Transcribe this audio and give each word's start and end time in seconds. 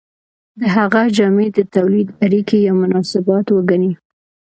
د 0.59 0.61
هغه 0.75 1.01
جامې 1.15 1.47
د 1.57 1.59
تولید 1.75 2.07
اړیکې 2.25 2.57
یا 2.67 2.73
مناسبات 2.81 3.45
وګڼئ. 3.51 3.91